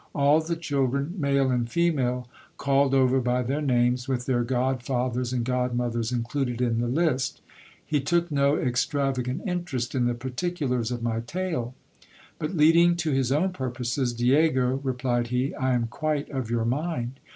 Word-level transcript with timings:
All 0.15 0.41
the 0.41 0.55
children, 0.55 1.13
male 1.19 1.51
and 1.51 1.69
female, 1.69 2.27
called 2.57 2.95
over 2.95 3.19
by 3.21 3.43
their 3.43 3.61
names, 3.61 4.07
with 4.07 4.25
their 4.25 4.43
godfathers 4.43 5.31
and 5.31 5.45
godmothers 5.45 6.11
included 6.11 6.59
in 6.59 6.79
the 6.79 6.87
list! 6.87 7.39
He 7.85 8.01
took 8.01 8.31
no 8.31 8.57
extravagant 8.57 9.43
interest 9.45 9.93
in 9.93 10.05
the 10.05 10.15
particulars 10.15 10.89
of 10.91 11.03
my 11.03 11.19
tale; 11.19 11.75
but 12.39 12.57
leading 12.57 12.95
to 12.95 13.11
his 13.11 13.31
own 13.31 13.51
purposes, 13.53 14.11
Diego, 14.13 14.79
replied 14.83 15.27
he, 15.27 15.53
I 15.53 15.75
am 15.75 15.85
quite 15.85 16.31
of 16.31 16.49
your 16.49 16.65
mind. 16.65 17.19